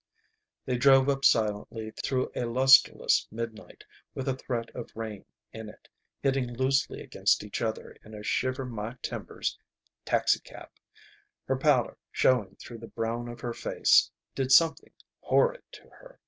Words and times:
They 0.65 0.77
drove 0.79 1.09
up 1.09 1.23
silently 1.23 1.91
through 1.91 2.31
a 2.35 2.45
lusterless 2.45 3.27
midnight 3.29 3.83
with 4.15 4.27
a 4.27 4.35
threat 4.35 4.71
of 4.75 4.89
rain 4.95 5.25
in 5.53 5.69
it, 5.69 5.87
hitting 6.23 6.51
loosely 6.57 7.01
against 7.01 7.43
each 7.43 7.61
other 7.61 7.95
in 8.03 8.15
a 8.15 8.23
shiver 8.23 8.65
my 8.65 8.95
timbers 9.03 9.59
taxicab. 10.03 10.69
Her 11.45 11.55
pallor 11.55 11.97
showing 12.11 12.55
through 12.55 12.79
the 12.79 12.87
brown 12.87 13.27
of 13.27 13.41
her 13.41 13.53
face 13.53 14.09
did 14.33 14.51
something 14.51 14.91
horrid 15.19 15.61
to 15.73 15.83
her. 15.89 16.19